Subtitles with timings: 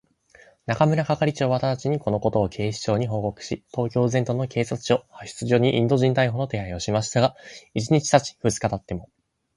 [0.65, 7.35] 中村係長はただちに、このことを警視庁に報告し、東京全都の警察署、派出所にインド人逮捕の手配をしましたが、
[7.75, 9.11] 一日たち二日たっても、